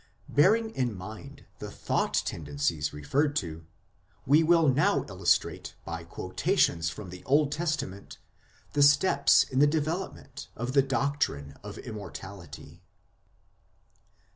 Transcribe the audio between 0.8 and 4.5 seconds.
mind the thought tendencies referred to, we